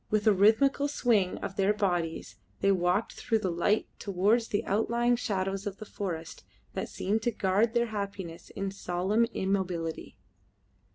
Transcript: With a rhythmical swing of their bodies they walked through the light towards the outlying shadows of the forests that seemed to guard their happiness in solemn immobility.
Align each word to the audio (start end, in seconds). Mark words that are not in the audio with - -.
With 0.09 0.25
a 0.25 0.33
rhythmical 0.33 0.87
swing 0.87 1.37
of 1.43 1.57
their 1.57 1.75
bodies 1.75 2.35
they 2.59 2.71
walked 2.71 3.13
through 3.13 3.37
the 3.37 3.51
light 3.51 3.87
towards 3.99 4.47
the 4.47 4.65
outlying 4.65 5.15
shadows 5.15 5.67
of 5.67 5.77
the 5.77 5.85
forests 5.85 6.43
that 6.73 6.89
seemed 6.89 7.21
to 7.21 7.31
guard 7.31 7.75
their 7.75 7.85
happiness 7.85 8.49
in 8.49 8.71
solemn 8.71 9.25
immobility. 9.25 10.17